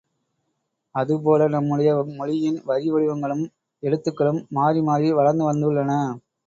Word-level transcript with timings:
அதுபோல 0.95 1.49
நம்முடைய 1.55 1.89
மொழியின் 2.13 2.59
வரிவடிவங்களும் 2.65 3.45
எழுத்துகளும் 3.83 4.43
மாறி 4.51 4.81
மாறி 4.83 5.09
வளர்ந்து 5.13 5.45
வந்துள்ளன. 5.51 5.91